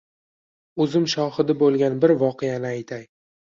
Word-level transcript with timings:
O’zim 0.85 1.05
shoxidi 1.13 1.57
bo’lgan 1.61 2.01
bir 2.07 2.17
voqeani 2.25 2.71
aytay. 2.75 3.09